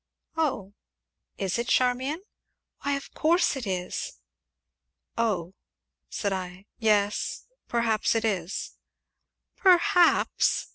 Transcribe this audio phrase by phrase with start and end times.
[0.35, 0.73] "Oh!
[1.37, 2.23] is it, Charmian?"
[2.81, 4.13] "Why, of course it is."
[5.15, 5.53] "Oh!"
[6.09, 8.77] said I; "yes perhaps it is."
[9.55, 10.69] "Perhaps!"